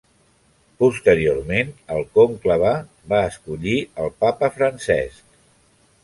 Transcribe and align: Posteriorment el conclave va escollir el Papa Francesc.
Posteriorment 0.83 1.67
el 1.97 2.01
conclave 2.17 2.71
va 3.13 3.19
escollir 3.33 3.75
el 4.05 4.09
Papa 4.25 4.49
Francesc. 4.55 5.37